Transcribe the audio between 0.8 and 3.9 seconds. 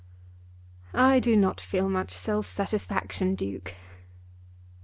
"I do not feel much self satisfaction, Duke.